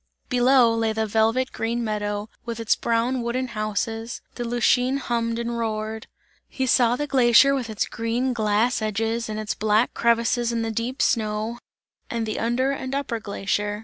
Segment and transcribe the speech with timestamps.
[0.29, 5.59] Below lay the velvet green meadow, with its brown wooden houses, the Lütschine hummed and
[5.59, 6.07] roared.
[6.49, 10.71] He saw the glacier with its green glass edges and its black crevices in the
[10.71, 11.59] deep snow,
[12.09, 13.79] and the under and upper glacier.